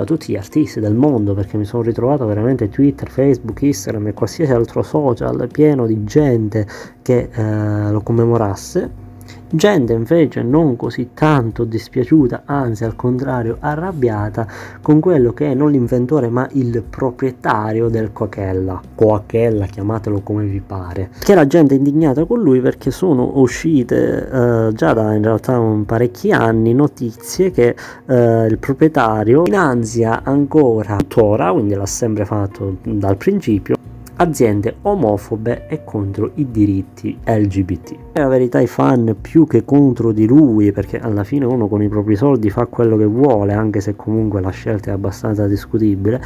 uh, 0.00 0.04
tutti 0.04 0.32
gli 0.32 0.36
artisti 0.36 0.80
del 0.80 0.94
mondo 0.94 1.34
perché 1.34 1.56
mi 1.56 1.64
sono 1.64 1.82
ritrovato 1.82 2.26
veramente 2.26 2.68
Twitter, 2.68 3.08
Facebook, 3.08 3.60
Instagram 3.62 4.08
e 4.08 4.12
qualsiasi 4.14 4.52
altro 4.52 4.82
social 4.82 5.48
pieno 5.50 5.86
di 5.86 6.04
gente 6.04 6.66
che 7.02 7.28
uh, 7.34 7.90
lo 7.90 8.00
commemorasse 8.02 9.06
gente 9.50 9.92
invece 9.92 10.42
non 10.42 10.76
così 10.76 11.10
tanto 11.14 11.64
dispiaciuta, 11.64 12.42
anzi 12.44 12.84
al 12.84 12.96
contrario 12.96 13.56
arrabbiata 13.60 14.46
con 14.80 15.00
quello 15.00 15.32
che 15.32 15.50
è 15.50 15.54
non 15.54 15.70
l'inventore 15.70 16.28
ma 16.28 16.48
il 16.52 16.82
proprietario 16.88 17.88
del 17.88 18.12
Coachella, 18.12 18.80
Coachella 18.94 19.66
chiamatelo 19.66 20.20
come 20.20 20.44
vi 20.44 20.60
pare, 20.60 21.10
che 21.18 21.34
la 21.34 21.46
gente 21.46 21.74
indignata 21.74 22.24
con 22.24 22.40
lui 22.40 22.60
perché 22.60 22.90
sono 22.90 23.32
uscite 23.34 24.28
eh, 24.28 24.72
già 24.72 24.92
da 24.92 25.14
in 25.14 25.22
realtà 25.22 25.56
parecchi 25.84 26.32
anni 26.32 26.74
notizie 26.74 27.50
che 27.50 27.74
eh, 28.06 28.46
il 28.46 28.58
proprietario 28.58 29.44
finanzia 29.44 30.22
ancora. 30.22 30.96
Tuttora, 30.96 31.52
quindi 31.52 31.74
l'ha 31.74 31.86
sempre 31.86 32.24
fatto 32.24 32.76
dal 32.82 33.16
principio, 33.16 33.76
aziende 34.20 34.76
omofobe 34.82 35.66
e 35.68 35.84
contro 35.84 36.32
i 36.34 36.50
diritti 36.50 37.16
LGBT. 37.24 37.96
E 38.12 38.20
la 38.20 38.28
verità 38.28 38.60
i 38.60 38.66
fan 38.66 39.16
più 39.20 39.46
che 39.46 39.64
contro 39.64 40.12
di 40.12 40.26
lui, 40.26 40.72
perché 40.72 40.98
alla 40.98 41.24
fine 41.24 41.44
uno 41.44 41.68
con 41.68 41.82
i 41.82 41.88
propri 41.88 42.16
soldi 42.16 42.50
fa 42.50 42.66
quello 42.66 42.96
che 42.96 43.04
vuole, 43.04 43.52
anche 43.52 43.80
se 43.80 43.94
comunque 43.94 44.40
la 44.40 44.50
scelta 44.50 44.90
è 44.90 44.94
abbastanza 44.94 45.46
discutibile, 45.46 46.20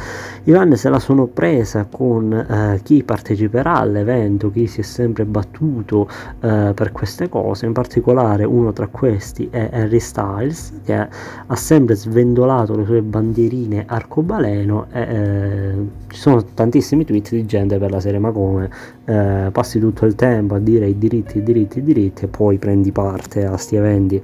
i 0.45 0.51
fan 0.51 0.75
se 0.75 0.89
la 0.89 0.99
sono 0.99 1.27
presa 1.27 1.85
con 1.89 2.33
eh, 2.33 2.79
chi 2.83 3.03
parteciperà 3.03 3.75
all'evento, 3.75 4.49
chi 4.49 4.65
si 4.65 4.79
è 4.81 4.83
sempre 4.83 5.25
battuto 5.25 6.07
eh, 6.39 6.71
per 6.73 6.91
queste 6.91 7.29
cose, 7.29 7.65
in 7.67 7.73
particolare 7.73 8.43
uno 8.43 8.73
tra 8.73 8.87
questi 8.87 9.47
è 9.51 9.69
Harry 9.71 9.99
Styles, 9.99 10.73
che 10.83 10.95
ha 10.95 11.55
sempre 11.55 11.95
svendolato 11.95 12.75
le 12.75 12.85
sue 12.85 13.01
bandierine 13.01 13.83
arcobaleno 13.87 14.87
e 14.91 15.01
eh, 15.01 15.73
ci 16.07 16.19
sono 16.19 16.43
tantissimi 16.43 17.05
tweet 17.05 17.29
di 17.31 17.45
gente 17.45 17.77
per 17.83 17.91
la 17.91 17.99
serie 17.99 18.19
ma 18.19 18.31
come? 18.31 18.69
Eh, 19.03 19.49
passi 19.51 19.77
tutto 19.77 20.05
il 20.05 20.15
tempo 20.15 20.55
a 20.55 20.59
dire 20.59 20.87
i 20.87 20.97
diritti, 20.97 21.39
i 21.39 21.43
diritti, 21.43 21.79
i 21.79 21.83
diritti 21.83 22.23
e 22.23 22.27
poi 22.27 22.57
prendi 22.57 22.93
parte 22.93 23.45
a 23.45 23.57
sti 23.57 23.75
eventi. 23.75 24.21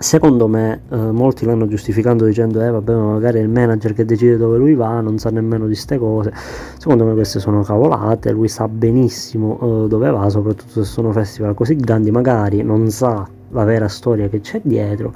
Secondo 0.00 0.46
me 0.46 0.82
eh, 0.90 0.96
molti 0.96 1.46
l'hanno 1.46 1.66
giustificando 1.66 2.24
dicendo 2.26 2.62
eh 2.62 2.70
vabbè 2.70 2.94
ma 2.94 3.12
magari 3.12 3.38
è 3.38 3.42
il 3.42 3.48
manager 3.48 3.94
che 3.94 4.04
decide 4.04 4.36
dove 4.36 4.58
lui 4.58 4.74
va, 4.74 5.00
non 5.00 5.18
sa 5.18 5.30
nemmeno 5.30 5.66
di 5.66 5.74
ste 5.74 5.96
cose. 5.98 6.32
Secondo 6.76 7.06
me 7.06 7.14
queste 7.14 7.40
sono 7.40 7.62
cavolate, 7.62 8.30
lui 8.30 8.48
sa 8.48 8.68
benissimo 8.68 9.84
eh, 9.84 9.88
dove 9.88 10.10
va, 10.10 10.28
soprattutto 10.28 10.84
se 10.84 10.84
sono 10.84 11.10
festival 11.10 11.54
così 11.54 11.76
grandi, 11.76 12.10
magari 12.10 12.62
non 12.62 12.90
sa 12.90 13.26
la 13.50 13.64
vera 13.64 13.88
storia 13.88 14.28
che 14.28 14.40
c'è 14.40 14.60
dietro 14.62 15.14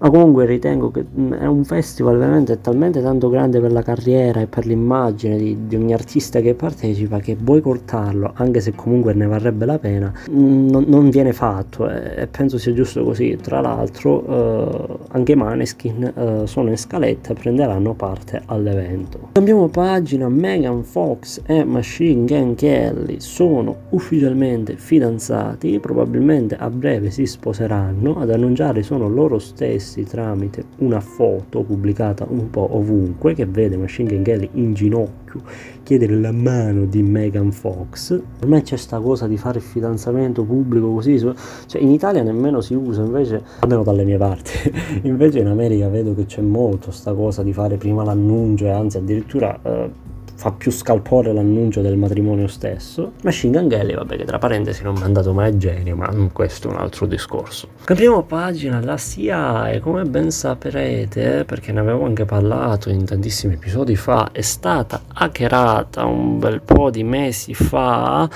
ma 0.00 0.08
comunque 0.08 0.46
ritengo 0.46 0.90
che 0.90 1.04
mm, 1.04 1.32
è 1.34 1.46
un 1.46 1.64
festival 1.64 2.16
veramente 2.16 2.60
talmente 2.60 3.02
tanto 3.02 3.28
grande 3.28 3.60
per 3.60 3.70
la 3.70 3.82
carriera 3.82 4.40
e 4.40 4.46
per 4.46 4.66
l'immagine 4.66 5.36
di, 5.36 5.66
di 5.66 5.76
ogni 5.76 5.92
artista 5.92 6.40
che 6.40 6.54
partecipa 6.54 7.20
che 7.20 7.36
boicottarlo, 7.36 8.32
anche 8.34 8.60
se 8.60 8.74
comunque 8.74 9.12
ne 9.12 9.26
varrebbe 9.26 9.66
la 9.66 9.78
pena, 9.78 10.12
mm, 10.30 10.68
non, 10.70 10.84
non 10.88 11.10
viene 11.10 11.32
fatto 11.32 11.88
e, 11.88 12.22
e, 12.22 12.26
penso 12.26 12.56
sia 12.56 12.72
giusto 12.72 13.04
così. 13.04 13.36
Tra 13.40 13.60
l'altro 13.60 14.26
eh, 14.26 14.98
anche 15.08 15.34
Maneskin 15.34 16.12
eh, 16.14 16.46
sono 16.46 16.70
in 16.70 16.78
scaletta 16.78 17.32
e 17.32 17.34
prenderanno 17.34 17.92
parte 17.92 18.40
all'evento. 18.46 19.28
Cambiamo 19.32 19.68
pagina, 19.68 20.28
Megan 20.28 20.82
Fox 20.82 21.42
e 21.44 21.62
Machine 21.64 22.24
Gun 22.24 22.54
Kelly 22.54 23.20
sono 23.20 23.76
ufficialmente 23.90 24.76
fidanzati, 24.76 25.78
probabilmente 25.78 26.56
a 26.56 26.70
breve 26.70 27.10
si 27.10 27.26
sposeranno, 27.26 28.18
ad 28.18 28.30
annunciare 28.30 28.82
sono 28.82 29.06
loro 29.06 29.38
stessi 29.38 29.89
espressi 29.90 30.04
tramite 30.04 30.64
una 30.78 31.00
foto 31.00 31.62
pubblicata 31.62 32.24
un 32.28 32.48
po' 32.50 32.76
ovunque 32.76 33.34
che 33.34 33.46
vede 33.46 33.76
Machine 33.76 34.10
Gun 34.10 34.22
Kelly 34.22 34.48
in 34.52 34.72
ginocchio 34.72 35.42
chiedere 35.82 36.14
la 36.20 36.30
mano 36.30 36.84
di 36.84 37.02
Megan 37.02 37.50
Fox. 37.50 38.20
Per 38.38 38.48
me 38.48 38.62
c'è 38.62 38.76
sta 38.76 39.00
cosa 39.00 39.26
di 39.26 39.36
fare 39.36 39.58
il 39.58 39.64
fidanzamento 39.64 40.44
pubblico 40.44 40.92
così, 40.92 41.18
cioè 41.18 41.80
in 41.80 41.90
Italia 41.90 42.22
nemmeno 42.22 42.60
si 42.60 42.74
usa, 42.74 43.02
invece, 43.02 43.42
almeno 43.60 43.82
dalle 43.82 44.04
mie 44.04 44.16
parti, 44.16 44.52
invece 45.02 45.40
in 45.40 45.48
America 45.48 45.88
vedo 45.88 46.14
che 46.14 46.26
c'è 46.26 46.42
molto 46.42 46.92
sta 46.92 47.12
cosa 47.12 47.42
di 47.42 47.52
fare 47.52 47.76
prima 47.76 48.04
l'annuncio 48.04 48.66
e 48.66 48.70
anzi 48.70 48.98
addirittura... 48.98 49.58
Eh, 49.62 50.08
fa 50.40 50.52
più 50.52 50.70
scalpore 50.70 51.34
l'annuncio 51.34 51.82
del 51.82 51.98
matrimonio 51.98 52.46
stesso. 52.46 53.12
Machine 53.24 53.58
Gun 53.58 53.68
Kelly, 53.68 53.94
vabbè, 53.94 54.16
che 54.16 54.24
tra 54.24 54.38
parentesi 54.38 54.82
non 54.82 54.94
mi 54.94 55.00
ha 55.00 55.02
mandato 55.02 55.34
mai 55.34 55.58
genio, 55.58 55.96
ma 55.96 56.08
questo 56.32 56.68
è 56.68 56.72
un 56.72 56.78
altro 56.78 57.04
discorso. 57.04 57.68
Cambiamo 57.84 58.22
pagina, 58.22 58.80
la 58.80 58.96
CIA, 58.96 59.78
come 59.82 60.04
ben 60.04 60.30
saprete, 60.30 61.44
perché 61.44 61.72
ne 61.72 61.80
avevo 61.80 62.06
anche 62.06 62.24
parlato 62.24 62.88
in 62.88 63.04
tantissimi 63.04 63.54
episodi 63.54 63.96
fa, 63.96 64.30
è 64.32 64.40
stata 64.40 65.02
hackerata 65.12 66.06
un 66.06 66.38
bel 66.38 66.62
po' 66.62 66.88
di 66.88 67.04
mesi 67.04 67.52
fa. 67.52 68.26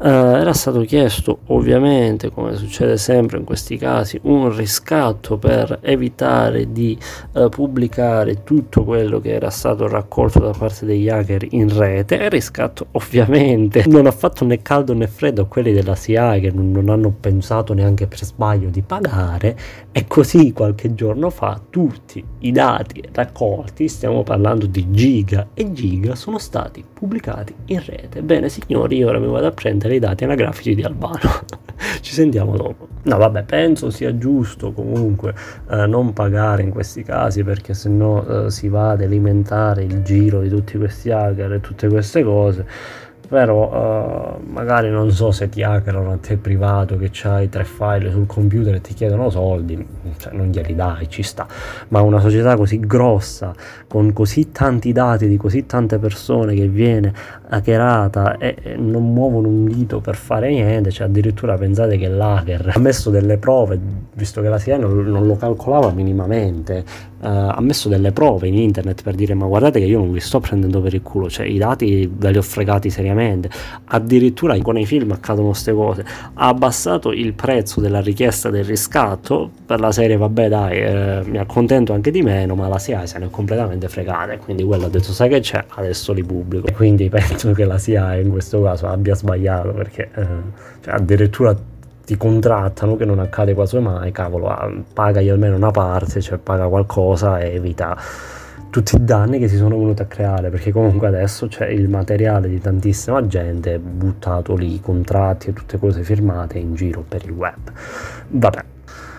Eh, 0.00 0.08
era 0.08 0.52
stato 0.52 0.82
chiesto, 0.82 1.40
ovviamente, 1.46 2.30
come 2.30 2.54
succede 2.54 2.96
sempre 2.96 3.36
in 3.36 3.42
questi 3.42 3.76
casi, 3.76 4.16
un 4.22 4.54
riscatto 4.54 5.38
per 5.38 5.80
evitare 5.82 6.70
di 6.70 6.96
eh, 7.34 7.48
pubblicare 7.48 8.44
tutto 8.44 8.84
quello 8.84 9.18
che 9.18 9.32
era 9.32 9.50
stato 9.50 9.88
raccolto 9.88 10.38
da 10.38 10.52
parte 10.56 10.86
degli 10.86 11.08
hacker 11.08 11.46
in 11.52 11.74
rete 11.74 12.18
e 12.18 12.28
riscatto 12.28 12.88
ovviamente 12.92 13.84
non 13.86 14.06
ha 14.06 14.12
fatto 14.12 14.44
né 14.44 14.62
caldo 14.62 14.94
né 14.94 15.06
freddo 15.06 15.46
quelli 15.46 15.72
della 15.72 15.94
CIA 15.94 16.38
che 16.38 16.50
non, 16.50 16.88
hanno 16.88 17.10
pensato 17.10 17.74
neanche 17.74 18.06
per 18.06 18.24
sbaglio 18.24 18.68
di 18.68 18.82
pagare 18.82 19.56
e 19.92 20.06
così 20.06 20.52
qualche 20.52 20.94
giorno 20.94 21.30
fa 21.30 21.60
tutti 21.70 22.24
i 22.40 22.52
dati 22.52 23.02
raccolti, 23.12 23.88
stiamo 23.88 24.22
parlando 24.22 24.66
di 24.66 24.90
giga 24.90 25.48
e 25.54 25.72
giga, 25.72 26.14
sono 26.14 26.38
stati 26.38 26.84
pubblicati 26.92 27.54
in 27.66 27.82
rete. 27.84 28.22
Bene 28.22 28.48
signori, 28.48 29.02
ora 29.02 29.18
mi 29.18 29.26
vado 29.26 29.46
a 29.46 29.52
prendere 29.52 29.96
i 29.96 29.98
dati 29.98 30.24
anagrafici 30.24 30.74
di 30.74 30.82
Albano. 30.82 31.66
Ci 32.00 32.12
sentiamo 32.12 32.56
dopo. 32.56 32.88
No, 33.04 33.16
vabbè, 33.16 33.44
penso 33.44 33.90
sia 33.90 34.16
giusto 34.18 34.72
comunque 34.72 35.34
eh, 35.70 35.86
non 35.86 36.12
pagare 36.12 36.62
in 36.62 36.70
questi 36.70 37.02
casi 37.02 37.42
perché 37.44 37.74
sennò 37.74 38.46
eh, 38.46 38.50
si 38.50 38.68
va 38.68 38.90
ad 38.90 39.02
alimentare 39.02 39.84
il 39.84 40.02
giro 40.02 40.40
di 40.40 40.48
tutti 40.48 40.76
questi 40.76 41.10
hacker 41.10 41.54
e 41.54 41.60
tutte 41.60 41.88
queste 41.88 42.22
cose 42.22 42.66
però 43.28 44.38
uh, 44.38 44.50
magari 44.50 44.88
non 44.88 45.10
so 45.10 45.30
se 45.32 45.50
ti 45.50 45.62
hackerano 45.62 46.12
a 46.12 46.16
te 46.16 46.38
privato 46.38 46.96
che 46.96 47.10
hai 47.28 47.50
tre 47.50 47.64
file 47.64 48.10
sul 48.10 48.24
computer 48.24 48.74
e 48.74 48.80
ti 48.80 48.94
chiedono 48.94 49.28
soldi, 49.28 49.86
cioè 50.16 50.32
non 50.32 50.46
glieli 50.46 50.74
dai, 50.74 51.10
ci 51.10 51.22
sta, 51.22 51.46
ma 51.88 52.00
una 52.00 52.20
società 52.20 52.56
così 52.56 52.80
grossa, 52.80 53.52
con 53.86 54.14
così 54.14 54.50
tanti 54.50 54.92
dati 54.92 55.28
di 55.28 55.36
così 55.36 55.66
tante 55.66 55.98
persone 55.98 56.54
che 56.54 56.68
viene 56.68 57.12
hackerata 57.50 58.38
e, 58.38 58.76
non 58.78 59.12
muovono 59.12 59.48
un 59.48 59.66
dito 59.66 60.00
per 60.00 60.16
fare 60.16 60.48
niente, 60.48 60.90
cioè 60.90 61.06
addirittura 61.06 61.56
pensate 61.56 61.98
che 61.98 62.08
l'hacker 62.08 62.72
ha 62.74 62.78
messo 62.78 63.10
delle 63.10 63.36
prove, 63.36 63.78
visto 64.14 64.40
che 64.40 64.48
la 64.48 64.58
CIA 64.58 64.78
non, 64.78 65.04
non 65.04 65.26
lo 65.26 65.36
calcolava 65.36 65.90
minimamente, 65.90 66.82
uh, 67.20 67.26
ha 67.26 67.60
messo 67.60 67.90
delle 67.90 68.12
prove 68.12 68.48
in 68.48 68.54
internet 68.54 69.02
per 69.02 69.14
dire 69.14 69.34
ma 69.34 69.44
guardate 69.44 69.80
che 69.80 69.84
io 69.84 69.98
non 69.98 70.12
vi 70.12 70.20
sto 70.20 70.40
prendendo 70.40 70.80
per 70.80 70.94
il 70.94 71.02
culo, 71.02 71.28
cioè 71.28 71.44
i 71.44 71.58
dati 71.58 72.10
ve 72.10 72.30
li 72.30 72.38
ho 72.38 72.42
fregati 72.42 72.88
seriamente 72.88 73.16
seriamente, 73.18 73.50
addirittura 73.86 74.56
con 74.60 74.78
i 74.78 74.86
film 74.86 75.12
accadono 75.12 75.48
queste 75.48 75.72
cose, 75.72 76.04
ha 76.34 76.48
abbassato 76.48 77.12
il 77.12 77.34
prezzo 77.34 77.80
della 77.80 78.00
richiesta 78.00 78.50
del 78.50 78.64
riscatto 78.64 79.50
per 79.66 79.80
la 79.80 79.92
serie 79.92 80.16
vabbè 80.16 80.48
dai 80.48 80.78
eh, 80.78 81.22
mi 81.24 81.38
accontento 81.38 81.92
anche 81.92 82.10
di 82.10 82.22
meno 82.22 82.54
ma 82.54 82.68
la 82.68 82.78
CIA 82.78 83.06
se 83.06 83.18
ne 83.18 83.26
è 83.26 83.30
completamente 83.30 83.88
fregata 83.88 84.36
quindi 84.38 84.62
quello 84.64 84.86
ha 84.86 84.88
detto 84.88 85.12
sai 85.12 85.28
che 85.28 85.40
c'è? 85.40 85.64
Adesso 85.68 86.12
li 86.12 86.22
pubblico. 86.22 86.68
Quindi 86.74 87.08
penso 87.10 87.52
che 87.52 87.64
la 87.64 87.78
CIA 87.78 88.16
in 88.16 88.30
questo 88.30 88.62
caso 88.62 88.86
abbia 88.86 89.14
sbagliato 89.14 89.70
perché 89.72 90.10
eh, 90.14 90.26
cioè, 90.82 90.94
addirittura 90.94 91.56
ti 92.04 92.16
contrattano 92.16 92.96
che 92.96 93.04
non 93.04 93.18
accade 93.18 93.52
quasi 93.52 93.78
mai 93.78 94.12
cavolo 94.12 94.48
ah, 94.48 94.72
pagagli 94.94 95.28
almeno 95.28 95.56
una 95.56 95.70
parte 95.70 96.22
cioè 96.22 96.38
paga 96.38 96.66
qualcosa 96.66 97.38
e 97.38 97.54
evita 97.54 97.94
tutti 98.70 98.96
i 98.96 99.04
danni 99.04 99.38
che 99.38 99.48
si 99.48 99.56
sono 99.56 99.78
venuti 99.78 100.02
a 100.02 100.06
creare 100.06 100.50
perché 100.50 100.72
comunque 100.72 101.06
adesso 101.06 101.48
c'è 101.48 101.66
il 101.68 101.88
materiale 101.88 102.48
di 102.48 102.60
tantissima 102.60 103.26
gente 103.26 103.78
buttato 103.78 104.54
lì, 104.54 104.80
contratti 104.80 105.48
e 105.48 105.52
tutte 105.52 105.78
cose 105.78 106.02
firmate 106.02 106.58
in 106.58 106.74
giro 106.74 107.04
per 107.06 107.24
il 107.24 107.30
web. 107.30 107.72
Vabbè, 108.28 108.64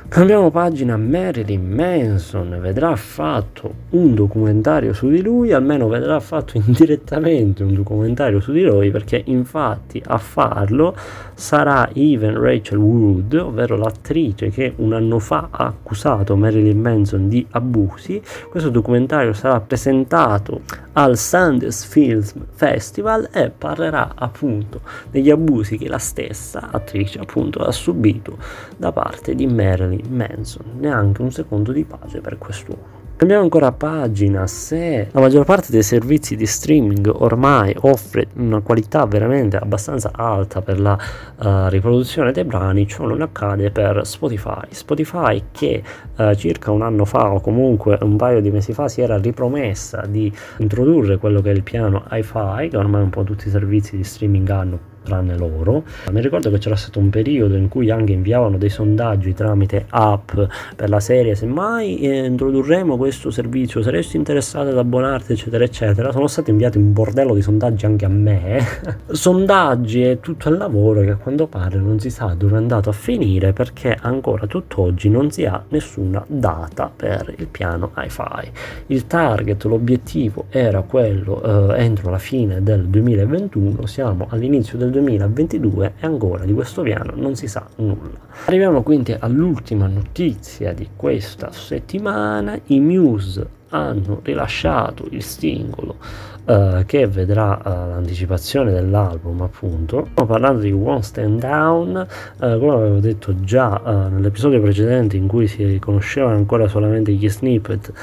Cambiamo 0.09 0.49
pagina, 0.49 0.97
Marilyn 0.97 1.71
Manson 1.71 2.57
vedrà 2.59 2.95
fatto 2.95 3.71
un 3.91 4.15
documentario 4.15 4.91
su 4.91 5.07
di 5.07 5.21
lui, 5.21 5.53
almeno 5.53 5.87
vedrà 5.87 6.19
fatto 6.19 6.57
indirettamente 6.65 7.61
un 7.61 7.75
documentario 7.75 8.39
su 8.39 8.51
di 8.51 8.63
lui, 8.63 8.89
perché 8.89 9.21
infatti 9.25 10.01
a 10.03 10.17
farlo 10.17 10.95
sarà 11.35 11.91
Even 11.93 12.41
Rachel 12.41 12.79
Wood, 12.79 13.35
ovvero 13.35 13.77
l'attrice 13.77 14.49
che 14.49 14.73
un 14.77 14.93
anno 14.93 15.19
fa 15.19 15.49
ha 15.51 15.65
accusato 15.67 16.35
Marilyn 16.35 16.81
Manson 16.81 17.29
di 17.29 17.45
abusi. 17.51 18.19
Questo 18.49 18.69
documentario 18.71 19.33
sarà 19.33 19.59
presentato 19.59 20.61
al 21.01 21.17
Sundance 21.17 21.87
Film 21.87 22.21
Festival 22.51 23.29
e 23.31 23.49
parlerà 23.49 24.15
appunto 24.15 24.81
degli 25.09 25.29
abusi 25.29 25.77
che 25.77 25.87
la 25.87 25.97
stessa 25.97 26.71
attrice 26.71 27.19
appunto 27.19 27.59
ha 27.59 27.71
subito 27.71 28.37
da 28.75 28.91
parte 28.91 29.33
di 29.33 29.47
Marilyn 29.47 30.13
Manson, 30.13 30.77
neanche 30.77 31.21
un 31.21 31.31
secondo 31.31 31.71
di 31.71 31.85
pace 31.85 32.19
per 32.19 32.37
quest'uomo. 32.37 32.98
Cambiamo 33.19 33.43
ancora 33.43 33.73
pagina, 33.73 34.47
se 34.47 35.09
la 35.11 35.19
maggior 35.19 35.43
parte 35.43 35.73
dei 35.73 35.83
servizi 35.83 36.37
di 36.37 36.45
streaming 36.45 37.11
ormai 37.13 37.75
offre 37.81 38.27
una 38.35 38.61
qualità 38.61 39.05
veramente 39.05 39.57
abbastanza 39.57 40.11
alta 40.13 40.61
per 40.61 40.79
la 40.79 40.93
uh, 40.93 41.67
riproduzione 41.67 42.31
dei 42.31 42.45
brani, 42.45 42.87
ciò 42.87 43.05
non 43.05 43.21
accade 43.21 43.71
per 43.71 44.05
Spotify. 44.05 44.67
Spotify 44.69 45.43
che 45.51 45.83
uh, 46.15 46.33
circa 46.33 46.71
un 46.71 46.81
anno 46.81 47.03
fa 47.03 47.33
o 47.33 47.41
comunque 47.41 47.97
un 47.99 48.15
paio 48.15 48.39
di 48.39 48.51
mesi 48.51 48.71
fa 48.71 48.87
si 48.87 49.01
era 49.01 49.17
ripromessa 49.17 50.05
di 50.07 50.33
introdurre 50.59 51.17
quello 51.17 51.41
che 51.41 51.51
è 51.51 51.53
il 51.53 51.63
piano 51.63 52.05
hi-fi, 52.09 52.69
che 52.69 52.77
ormai 52.77 53.01
un 53.01 53.09
po' 53.09 53.25
tutti 53.25 53.49
i 53.49 53.51
servizi 53.51 53.97
di 53.97 54.03
streaming 54.05 54.49
hanno 54.49 54.79
tranne 55.09 55.35
loro. 55.35 55.83
Mi 56.11 56.21
ricordo 56.21 56.51
che 56.51 56.59
c'era 56.59 56.75
stato 56.75 56.99
un 56.99 57.09
periodo 57.09 57.55
in 57.55 57.67
cui 57.67 57.89
anche 57.89 58.13
inviavano 58.13 58.57
dei 58.57 58.69
sondaggi 58.69 59.33
tramite 59.33 59.85
app 59.89 60.31
per 60.75 60.89
la 60.89 60.99
serie, 60.99 61.33
se 61.35 61.47
mai 61.47 61.97
eh, 61.97 62.25
introdurremo 62.25 62.95
questo 62.95 63.31
servizio, 63.31 63.81
saresti 63.81 64.17
interessato 64.17 64.69
ad 64.69 64.77
abbonarti, 64.77 65.33
eccetera, 65.33 65.63
eccetera. 65.63 66.11
Sono 66.11 66.27
stati 66.27 66.51
inviati 66.51 66.77
un 66.77 66.93
bordello 66.93 67.33
di 67.33 67.41
sondaggi 67.41 67.85
anche 67.85 68.05
a 68.05 68.09
me. 68.09 68.63
sondaggi 69.09 70.03
e 70.03 70.19
tutto 70.19 70.49
il 70.49 70.57
lavoro 70.57 71.01
che 71.01 71.11
a 71.11 71.15
quanto 71.15 71.47
pare 71.47 71.77
non 71.77 71.99
si 71.99 72.09
sa 72.11 72.35
dove 72.37 72.53
è 72.53 72.57
andato 72.57 72.89
a 72.89 72.93
finire 72.93 73.51
perché 73.51 73.97
ancora 73.99 74.45
tutt'oggi 74.45 75.09
non 75.09 75.31
si 75.31 75.45
ha 75.45 75.63
nessuna 75.69 76.23
data 76.27 76.91
per 76.95 77.33
il 77.37 77.47
piano 77.47 77.91
hi-fi. 77.97 78.51
Il 78.87 79.07
target, 79.07 79.63
l'obiettivo 79.63 80.45
era 80.49 80.81
quello 80.81 81.73
eh, 81.73 81.83
entro 81.83 82.11
la 82.11 82.17
fine 82.19 82.61
del 82.61 82.85
2021, 82.85 83.85
siamo 83.85 84.27
all'inizio 84.29 84.77
del 84.77 84.91
2022 84.99 85.93
e 85.99 86.05
ancora 86.05 86.43
di 86.43 86.53
questo 86.53 86.81
piano 86.81 87.13
non 87.15 87.35
si 87.35 87.47
sa 87.47 87.65
nulla. 87.77 88.17
Arriviamo 88.45 88.83
quindi 88.83 89.15
all'ultima 89.17 89.87
notizia 89.87 90.73
di 90.73 90.89
questa 90.95 91.51
settimana, 91.51 92.59
i 92.67 92.79
Muse 92.79 93.57
hanno 93.69 94.19
rilasciato 94.23 95.05
il 95.11 95.23
singolo 95.23 95.97
uh, 96.45 96.83
che 96.85 97.07
vedrà 97.07 97.59
uh, 97.63 97.69
l'anticipazione 97.69 98.71
dell'album 98.71 99.41
appunto 99.41 100.07
stiamo 100.11 100.29
parlando 100.29 100.61
di 100.61 100.71
One 100.71 101.03
Stand 101.03 101.39
Down 101.39 102.07
uh, 102.37 102.59
come 102.59 102.73
avevo 102.73 102.99
detto 102.99 103.39
già 103.41 104.07
nell'episodio 104.09 104.59
precedente 104.61 105.17
in 105.17 105.27
cui 105.27 105.47
si 105.47 105.77
conoscevano 105.79 106.35
ancora 106.35 106.67
solamente 106.67 107.11
gli 107.11 107.29
snippet 107.29 107.93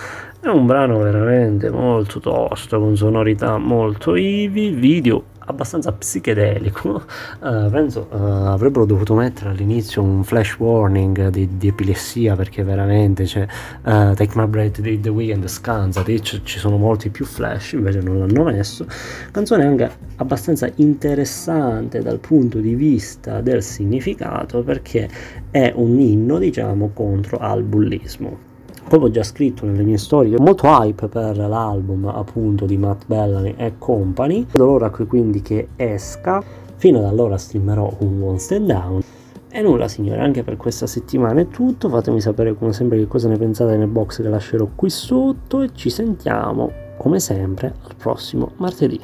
è 0.40 0.48
un 0.48 0.66
brano 0.66 0.98
veramente 0.98 1.70
molto 1.70 2.20
tosto 2.20 2.78
con 2.78 2.96
sonorità 2.96 3.58
molto 3.58 4.14
ivi 4.14 4.70
video 4.70 5.34
abbastanza 5.46 5.92
psichedelico. 5.92 7.02
Uh, 7.40 7.68
penso 7.70 8.08
uh, 8.10 8.16
avrebbero 8.16 8.84
dovuto 8.84 9.14
mettere 9.14 9.50
all'inizio 9.50 10.02
un 10.02 10.22
flash 10.22 10.56
warning 10.58 11.28
di, 11.28 11.56
di 11.56 11.68
epilessia 11.68 12.36
perché 12.36 12.62
veramente 12.62 13.24
c'è 13.24 13.42
uh, 13.42 14.14
Take 14.14 14.32
My 14.34 14.46
Breath 14.46 14.80
di 14.80 15.00
The 15.00 15.08
Weeknd 15.08 15.46
scansati, 15.46 16.20
c- 16.20 16.42
ci 16.42 16.58
sono 16.58 16.76
molti 16.76 17.10
più 17.10 17.24
flash, 17.24 17.72
invece 17.72 18.00
non 18.00 18.18
l'hanno 18.18 18.44
messo. 18.44 18.86
Canzone 19.30 19.64
anche 19.64 19.90
abbastanza 20.16 20.70
interessante 20.76 22.00
dal 22.00 22.18
punto 22.18 22.58
di 22.58 22.74
vista 22.74 23.40
del 23.40 23.62
significato 23.62 24.62
perché 24.62 25.08
è 25.50 25.72
un 25.74 25.98
inno 25.98 26.38
diciamo 26.38 26.90
contro 26.92 27.38
al 27.38 27.62
bullismo 27.62 28.54
come 28.88 29.04
ho 29.04 29.10
già 29.10 29.22
scritto 29.22 29.66
nelle 29.66 29.82
mie 29.82 29.98
storie, 29.98 30.38
molto 30.38 30.66
hype 30.66 31.08
per 31.08 31.36
l'album 31.36 32.06
appunto 32.06 32.66
di 32.66 32.76
Matt 32.76 33.06
Bellamy 33.06 33.54
e 33.56 33.74
Company. 33.78 34.46
Vedo 34.50 34.66
l'ora 34.66 34.90
quindi 34.90 35.42
che 35.42 35.68
esca. 35.76 36.42
Fino 36.76 36.98
ad 36.98 37.04
allora 37.04 37.38
streamerò 37.38 37.90
un 38.00 38.22
One 38.22 38.38
Stand 38.38 38.66
Down. 38.66 39.00
E 39.48 39.62
nulla 39.62 39.88
signore, 39.88 40.20
anche 40.20 40.42
per 40.42 40.56
questa 40.56 40.86
settimana 40.86 41.40
è 41.40 41.48
tutto. 41.48 41.88
Fatemi 41.88 42.20
sapere 42.20 42.54
come 42.54 42.72
sempre 42.72 42.98
che 42.98 43.06
cosa 43.06 43.28
ne 43.28 43.38
pensate 43.38 43.76
nel 43.76 43.88
box 43.88 44.20
che 44.20 44.28
lascerò 44.28 44.68
qui 44.74 44.90
sotto 44.90 45.62
e 45.62 45.70
ci 45.72 45.88
sentiamo 45.88 46.70
come 46.98 47.18
sempre 47.20 47.74
al 47.82 47.94
prossimo 47.96 48.52
martedì. 48.56 49.00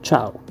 Ciao! 0.00 0.41